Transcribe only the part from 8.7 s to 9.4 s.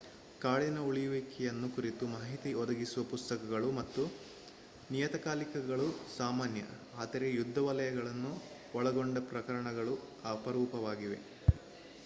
ಒಳಗೊಂಡ